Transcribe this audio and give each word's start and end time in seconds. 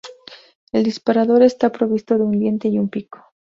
El 0.71 0.83
disparador 0.83 1.43
está 1.43 1.71
provisto 1.71 2.17
de 2.17 2.23
un 2.23 2.31
diente 2.31 2.67
y 2.69 2.79
un 2.79 2.89
pico. 2.89 3.23